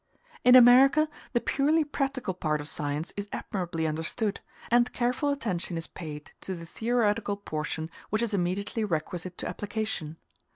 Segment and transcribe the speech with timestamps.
[0.43, 4.39] In America the purely practical part of science is admirably understood,
[4.71, 10.17] and careful attention is paid to the theoretical portion which is immediately requisite to application.